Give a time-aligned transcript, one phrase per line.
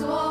[0.00, 0.25] 做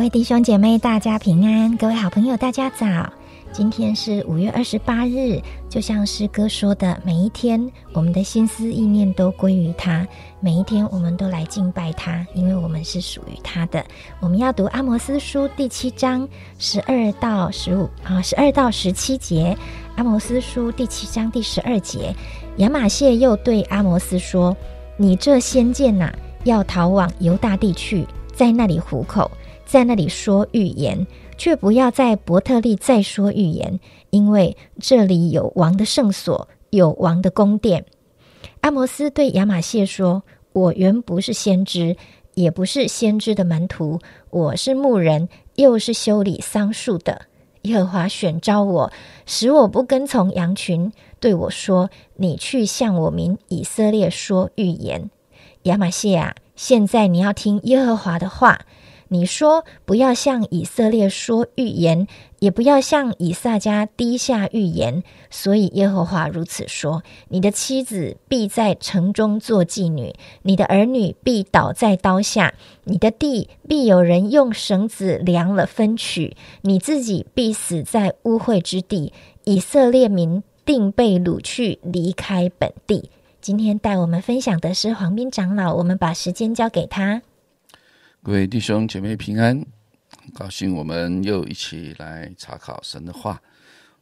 [0.00, 2.86] 各位弟兄姐妹，大家平安；各位好朋友，大家早。
[3.52, 10.08] 今天是五月二十八日，就像诗歌说的，每一天我们的心思意念都归于他，
[10.40, 13.84] 每一天我们都来敬拜他，因为我们是属于他的。
[14.20, 16.26] 我们要读阿摩斯书第七章
[16.58, 19.54] 十二到十五啊，十二到十七节。
[19.96, 22.16] 阿摩斯书第七章第十二节，
[22.56, 24.56] 亚玛谢又对阿摩斯说
[24.96, 26.10] ：“你这先见呐、
[26.44, 29.30] 要逃往犹大地去，在那里糊口，
[29.70, 31.06] 在那里说预言，
[31.38, 33.78] 却不要在伯特利再说预言，
[34.10, 37.84] 因为这里有王的圣所，有王的宫殿。”
[38.62, 41.96] 阿摩斯对亚玛谢说：“我原不是先知，
[42.34, 47.26] 也不是先知的门徒，我是牧人，又是修理桑树的。
[47.62, 48.92] 耶和华选召我，
[49.24, 55.10] 使我不跟从羊群，对我说：‘你去向我民以色列说预言。’
[55.62, 58.62] 亚玛谢啊，现在你要听耶和华的话。
[59.12, 62.06] 你说不要向以色列说预言，
[62.38, 65.02] 也不要向以撒家低下预言。
[65.30, 79.12] 所以耶和华如此说：你的妻子必在城中做妓女，你的儿女必倒在刀下，你的地必有人用绳子量了分取，你自己必死在污秽之地。
[79.42, 83.10] 以色列民定被掳去，离开本地。
[83.40, 87.22] 今天带我们分享的是黄斌长老，我们把时间交给他。
[88.22, 89.56] 各位弟兄姐妹平安，
[90.22, 93.40] 很高兴我们又一起来查考神的话。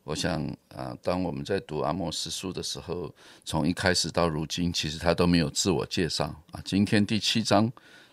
[0.02, 3.14] 我想啊，当我们在读阿莫斯书的时候，
[3.44, 6.60] 从一开始到如今，其实他都没有自我介绍啊。
[6.64, 7.70] 今天第七章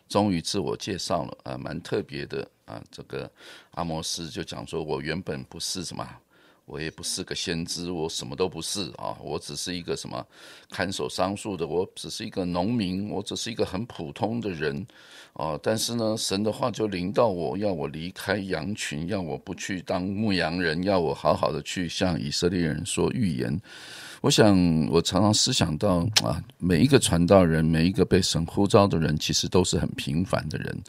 [0.08, 2.80] 终于自我介绍了啊，蛮特别的啊。
[2.92, 3.30] 这个
[3.72, 6.08] 阿摩斯就讲说，我原本不是什么。
[6.66, 9.16] 我也不是个先知，我什么都不是啊！
[9.22, 10.26] 我只是一个什么
[10.70, 14.86] 看守桑树的，我只是一个农民，我只是一个很普通的人
[15.34, 15.58] 啊！
[15.62, 23.62] 但是呢，神的话就临到我，要我离开羊群，要我不去当牧羊人，要我好好的去向以色列人说预言。
[24.22, 30.84] 我想，我常常思想到啊，每一个传道人，每一个被神呼召的人，其实都是很平凡的人。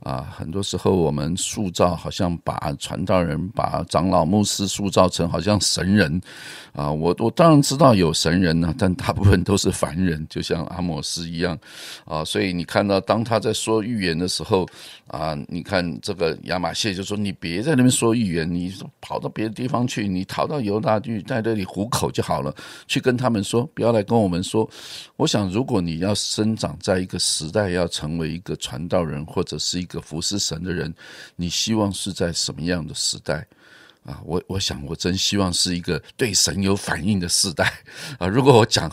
[0.00, 6.20] 啊，很多时候我们塑造好像把传道人、把长老、牧师塑造成好像神人
[6.72, 6.90] 啊。
[6.90, 11.58] 我我当然知道有神人呢，但大部分都是凡人，就像阿摩斯一样
[12.04, 12.24] 啊。
[12.24, 14.66] 所以你看到，当他在说预言的时候
[15.06, 22.54] 啊，你看这个亚马谢就说：“你别在那边说预言，你跑到别的地方去，你逃到犹大去，在这里糊口就好了。
[22.86, 24.68] 去跟他们说，不要来跟我们说。”
[25.16, 30.94] 我想，如果你要生长在一个时代，要成为一个传道人，或者是一个服侍神的人，
[31.36, 33.46] 你希望是在什么样的时代？
[34.04, 37.70] 啊，我我想，我真希望是一个对神有反应的时代
[38.18, 38.26] 啊！
[38.26, 38.90] 如果我讲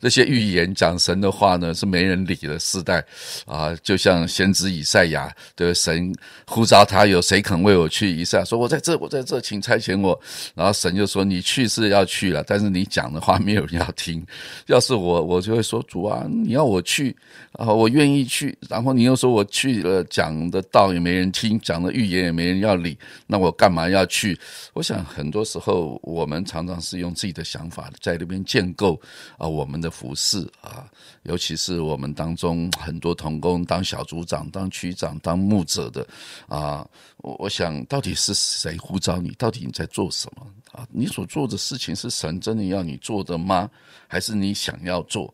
[0.00, 3.04] 那些预言、讲神的话呢，是没人理的时代
[3.46, 3.72] 啊！
[3.84, 6.12] 就像先知以赛亚的神
[6.44, 8.14] 呼召他，有谁肯为我去？
[8.14, 10.20] 以赛亚说：“我在这，我在这，请差遣我。”
[10.56, 14.26] 然后神就说：“你去是要去了，但是你讲的话没有人要听。
[14.66, 17.16] 要是我，我就会说：主啊，你要我去
[17.52, 18.58] 啊，我愿意去。
[18.68, 22.98] 然后你又说我去了，讲的道也没人听，讲的预言也没人要理，
[23.28, 24.36] 那我干嘛要去？”
[24.72, 29.00] 我想很多时候，我们常常是用自己的想法在那边建构
[29.36, 30.88] 啊我们的服饰啊，
[31.22, 36.06] 尤其是我们当中很多童工当小组长、当区长、当牧者的
[36.46, 36.86] 啊，
[37.18, 39.30] 我想到底是谁呼召你？
[39.38, 40.86] 到底你在做什么啊？
[40.90, 43.70] 你所做的事情是神真的要你做的吗？
[44.06, 45.32] 还是你想要做？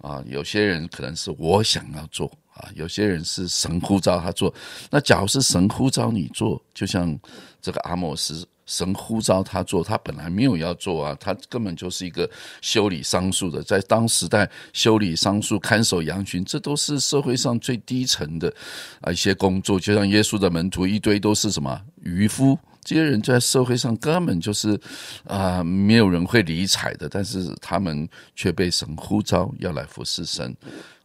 [0.00, 2.30] 啊，有些人可能是我想要做。
[2.54, 4.54] 啊，有些人是神呼召他做，
[4.88, 7.18] 那假如是神呼召你做，就像
[7.60, 12.28] 这个阿莫斯，神呼召他做，他本来没有要做啊，他根本就是一个
[12.60, 18.52] 修理桑树的，在当时代修理桑树、看守羊群，这都是社会上最低层的
[19.00, 19.78] 啊一些工作。
[19.78, 24.80] 就像耶稣的门徒一堆都是什么渔夫，这些人在社会上根本就是
[25.24, 30.54] 啊没有人会理睬的，但是他们却被神呼召要来服侍神。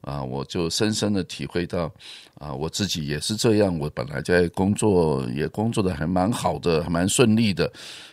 [0.01, 1.91] 啊，我就深深的体会到，
[2.35, 3.77] 啊，我自己也是这样。
[3.77, 7.71] 我本来在工作也工作的还蛮好的，还蛮顺利的，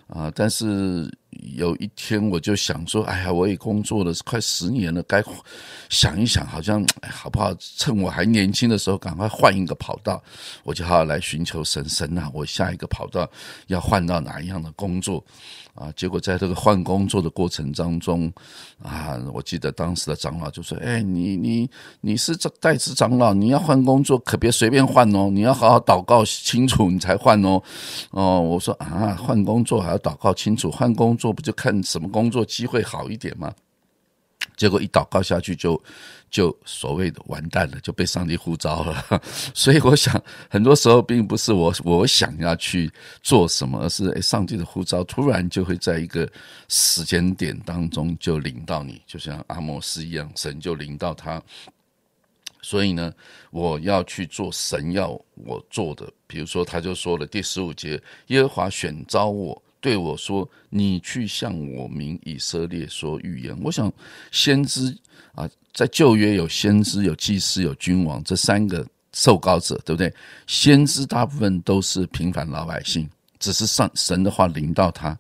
[0.09, 1.11] 啊，但是
[1.56, 5.23] 有一天我就想说，哎呀，我也工作了快十年了，该
[5.88, 7.55] 想一想，好像好不好？
[7.77, 10.23] 趁我还年轻的时候，赶快换一个跑道，
[10.65, 12.31] 我就好好来寻求神神啊！
[12.33, 13.29] 我下一个跑道
[13.69, 15.25] 要换到哪一样的工作？
[15.75, 18.33] 啊，结果在这个换工作的过程当中，
[18.83, 21.69] 啊，我记得当时的长老就说：“哎，你你
[22.00, 27.62] 你是这代职长老，你要换工作可别随便换哦，你要好好祷告清楚你才换哦。”
[28.11, 33.55] 哦，我说啊，换工作还要祷告清楚，换工作不就看什么工作机会好一点吗？
[34.56, 35.82] 结果一祷告下去就。
[36.28, 39.23] 就所谓的完蛋了，就被上帝呼召了。
[39.55, 40.20] 所以我想，
[40.50, 42.90] 很多时候并不是我我想要去
[43.23, 46.28] 做什么，而是上帝的呼召突然就会在一个
[46.69, 51.40] 时间点当中就领到你，就像阿摩斯一样，神就领到他。
[52.61, 53.14] 所以呢，
[53.50, 56.12] 我要去做神要我做的。
[56.26, 63.93] 比如说，他就说了第十五节：耶和华选召我，对我说：“你去向我民以色列说预言。”我想，
[64.33, 64.93] 先知
[65.33, 65.49] 啊。
[65.73, 70.12] 在旧约有先知、有祭司、有君王这三个受膏者，对不对？
[70.49, 75.19] 先知大部分都是平凡老百姓，只是上神的话临到他。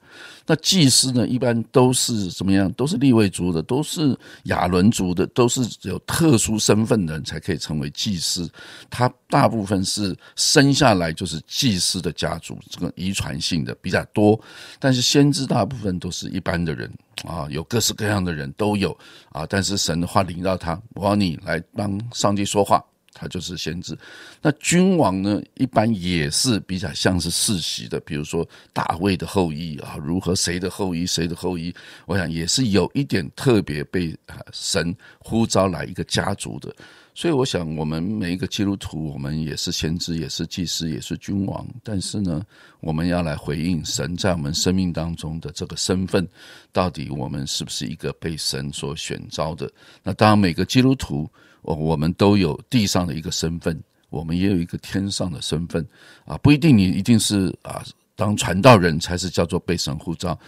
[0.48, 2.72] 那祭司呢，一般都是怎么样？
[2.74, 8.48] 都是立位族的，都是亚伦族的，都是有特殊身份的人才可以成为祭司。
[8.88, 14.40] 他大部分是生下来就是祭司的家族，这个遗传性的比较多。
[14.78, 16.90] 但是先知大部分都是一般的人。
[17.24, 18.96] 啊，有各式各样的人都有
[19.30, 22.84] 啊，但是神的话领到他，我要你来帮上帝说话，
[23.18, 23.96] 他就是先知。
[24.42, 31.74] 那君王呢，一般也是比较像是世袭的，比如说大卫的后裔啊，如何谁的后裔，谁的后裔，
[32.04, 34.14] 我想也是有一点特别被
[34.52, 36.74] 神呼召来一个家族的。
[37.18, 41.66] 所以，我想，我们每一个基督徒，我们也是先知，也是祭司，也是君王。
[41.82, 42.42] 但是呢，
[42.80, 46.28] 我们要来回应神在我们生命当中的这个身份，
[46.72, 49.66] 到底我们是不是一个被神所选召的？
[50.02, 51.26] 那当然，每个基督徒，
[51.66, 53.78] 我我们都有地上的一个身份，
[54.08, 55.86] 我们也有一个天上的身份
[56.24, 57.84] 啊，不一定你一定是啊，
[58.14, 60.38] 当传道人才是叫做被神呼召。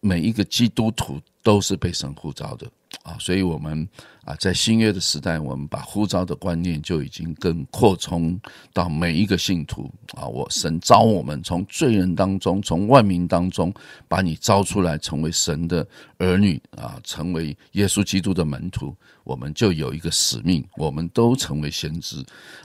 [0.00, 2.70] 每一个基督徒都是被神呼召的
[3.02, 3.88] 啊，所以我们。
[4.24, 8.38] 啊，在新约的时代，我们把呼召的观念就已经更扩充
[8.74, 10.26] 到每一个信徒啊！
[10.26, 13.72] 我神招我们从罪人当中，从万民当中
[14.06, 15.86] 把你招出来，成为神的
[16.18, 18.94] 儿女啊，成为耶稣基督的门徒，
[19.24, 22.22] 我们就有一个使命，我们都成为先知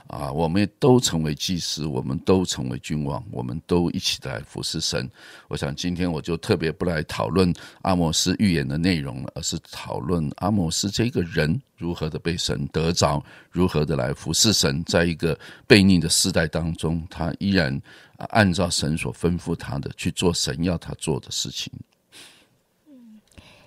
[0.08, 5.10] 啊，我们都成为祭司，我们都成为君王，我们都一起来服侍神。
[5.48, 7.50] 我想今天我就特别不来讨论
[7.80, 11.60] 阿摩斯预言的内容了，而是讨论阿摩斯这个人。
[11.76, 13.22] 如何的被神得着？
[13.50, 14.82] 如何的来服侍神？
[14.84, 15.38] 在一个
[15.68, 17.78] 悖逆的时代当中，他依然
[18.16, 21.70] 按照神所吩咐他的去做神要他做的事情。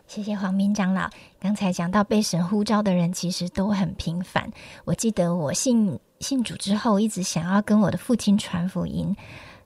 [0.08, 1.10] 谢谢黄明长老。
[1.40, 4.50] 刚才讲到被神呼召的人，其实都很平凡。
[4.86, 9.16] 我记得我信信主之后，一直想要跟我的父亲传福音。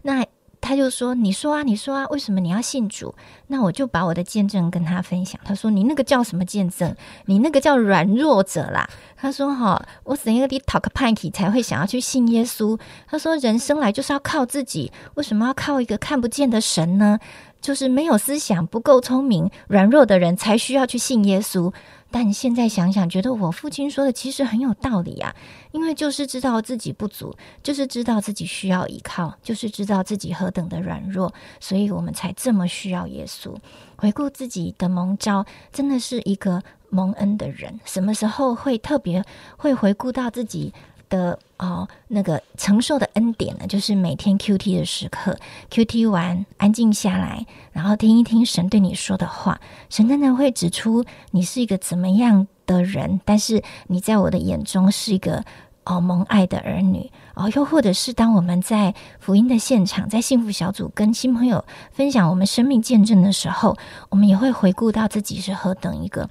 [0.01, 0.25] 那
[0.61, 3.13] 他就说：“你说啊，你说啊，为什么你要信主？”
[3.47, 5.41] 那我就把我的见证跟他分享。
[5.43, 6.95] 他说：“你那个叫什么见证？
[7.25, 8.87] 你那个叫软弱者啦。”
[9.17, 12.79] 他说：“哈，我怎样的 talk panky 才会想要去信耶稣？”
[13.09, 17.19] 他说：“人生来就是要靠自己，为什么要靠一个看不见的神呢？
[17.61, 21.71] 就是没有思想、不够聪明、软弱的人才需要去信耶稣。”
[22.13, 25.33] 但现在想想，觉得我父亲说的其实很有道理啊。
[25.71, 27.33] 因为就是知道自己不足，
[27.63, 33.55] 就是知道自己需要依靠，就是知道自己何等的软弱，所以我们才这么需要耶稣。
[33.95, 37.79] 回顾自己的蒙召，真的是一个蒙恩的人。
[37.85, 39.23] 什么时候会特别
[39.55, 40.73] 会回顾到自己
[41.11, 43.67] 的哦那个承受的恩典呢？
[43.67, 45.37] 就是每天 Q T 的时刻
[45.69, 52.47] ，Q T 完安静下来，然后听一听神对你说的话，神真的会指出你是一个怎么样。
[52.67, 55.43] 的人，但是你在我的眼中是一个
[55.83, 63.75] 哦蒙爱的儿女哦，又或者是当我们在福音的现场，在幸福小组跟新朋友分享我们生命见证的时候，
[64.07, 66.29] 我们也会回顾到自己是何等一个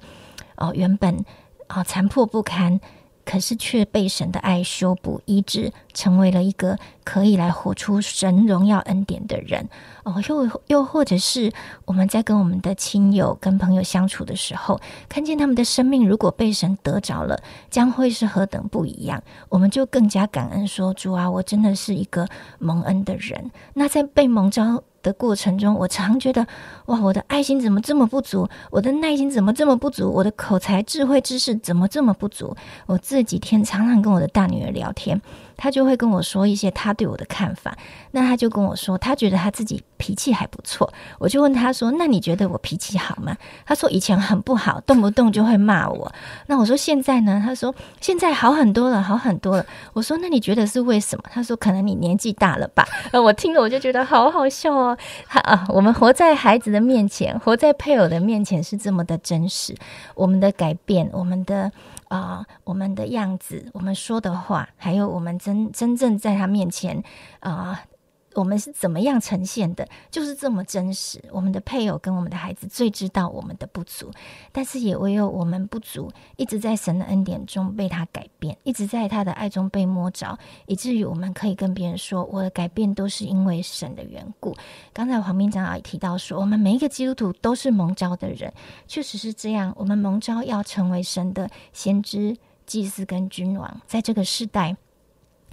[0.55, 1.23] 哦原本
[1.67, 2.79] 啊残破不堪。
[3.25, 9.69] 可是却被神的爱修补医治，成为了一个可以来活出神荣耀恩典的人
[10.03, 10.21] 哦。
[10.27, 11.51] 又又或者是
[11.85, 19.21] 我们在跟我们的亲友、跟朋友相处的时候，看见他们的生命如果被神得着了，将会是何等不一样。
[19.49, 22.27] 我们就更加感恩说：主啊，我真的是一个
[22.59, 23.51] 蒙恩的人。
[23.73, 26.45] 那在被蒙召的过程中，我常觉得，
[26.85, 28.47] 哇，我的爱心怎么这么不足？
[28.69, 30.09] 我的耐心怎么这么不足？
[30.09, 32.55] 我的口才、智慧、知识怎么这么不足？
[32.85, 35.21] 我这几天常常跟我的大女儿聊天。
[35.61, 37.77] 他就会跟我说一些他对我的看法，
[38.09, 40.91] 那他就跟我说，他觉得他自己脾气还不错。
[41.19, 46.11] 我就问他说：“那你觉得我脾气好吗？”他说：“以前很不好，动不动就会骂我。”
[46.49, 49.63] 那我说：“现在呢？”他说：“现在好很多了，好很多了。”
[49.93, 54.97] 我说：“那你觉得是为什么？”他说：“可能你年纪大了吧。”呃，我听了我就觉得好好笑哦。
[55.27, 59.75] 他啊，我们活在孩子的面前，活在配偶的面前是这么的真实，
[60.15, 61.71] 我们的改变，我们的。
[62.11, 67.01] 啊，我们的样子，我们说的话，还有我们真真正在他面前
[67.39, 67.83] 啊。
[68.33, 69.87] 我们是怎么样呈现的？
[70.09, 71.21] 就是这么真实。
[71.31, 74.11] 我们的配偶跟我们的孩子最知道我们的不足，
[74.51, 84.55] 但是也唯有我们不足，一直在神的恩典中被他改变，一直在他的爱中被摸着，以至于我们可以跟别人说：“我的改变都是因为神的缘故。”
[84.93, 88.53] 刚才黄明长老也提到说，我们每一个基督徒都是蒙召的人，
[88.87, 89.73] 确实是这样。
[89.77, 94.77] 我们蒙召要成为神的先知、祭司跟君王，在这个时代。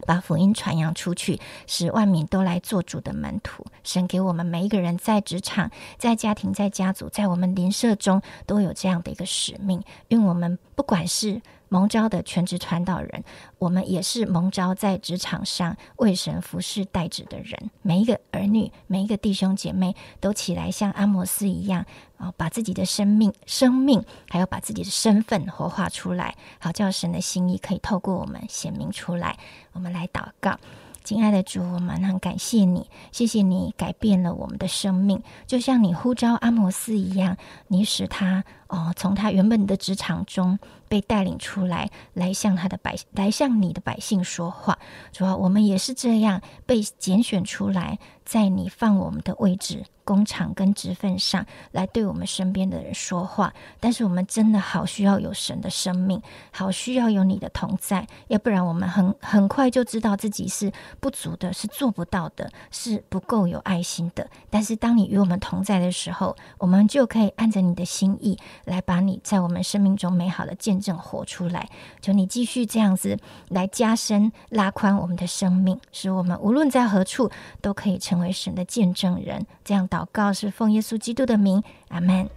[0.06, 3.64] 把福音传扬出去，使万民都来做主的门徒。
[3.84, 9.82] 神给我们每一个人，在职场、在家庭、在家族、在我们邻舍中，都有这样的一个使命。
[10.08, 11.42] 因为我们不管是。
[11.68, 13.24] 蒙召的全职传道人，
[13.58, 17.70] 我们也是蒙召在职场上为神服侍代职的人。
[17.82, 21.84] 每一个儿女，每一个弟兄姐妹，都起来像阿摩斯一样
[22.16, 29.38] 啊，把自己的生命、生命，还有把自己的身份活化出来，好叫神的心意可以透过我们显明出来。
[29.72, 30.58] 我们来祷告。
[31.04, 40.58] 亲爱的主，我们很感谢你，谢谢你改变了我们的生命，就像你呼召阿摩斯一样，你使他哦从他原本的职场中
[40.88, 44.78] 被带领出来，来向他的百来向你的百姓说话。
[45.12, 47.98] 主要我们也是这样被拣选出来。
[48.28, 56.20] 在你放我们的位置、工厂跟职份上来对我们身边的人说话，但是我们真的好需要有神的生命，
[56.50, 60.70] 好需要有你的同在，要不然我们很很快就知道自己是
[61.00, 64.28] 不足的，是做不到的，是不够有爱心的。
[64.50, 71.68] 但是当你与我们同在的时候，我们就可以按着你的心意来把你在我们生命中美好的见证活出来。
[72.02, 77.30] 求你继续这样子来加深、拉宽我们的生命，使我们无论在何处
[77.62, 78.18] 都可以成。
[78.18, 82.28] 为神的见证人，这样祷告是奉耶稣基督的名，阿门。